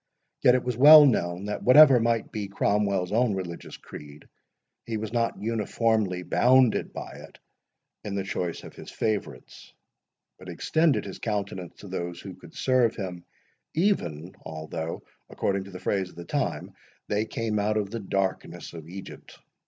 [0.41, 4.27] Yet it was well known that whatever might be Cromwell's own religious creed,
[4.83, 7.37] he was not uniformly bounded by it
[8.03, 9.71] in the choice of his favourites,
[10.39, 13.25] but extended his countenance to those who could serve him,
[13.75, 16.73] even, although, according to the phrase of the time,
[17.07, 19.37] they came out of the darkness of Egypt.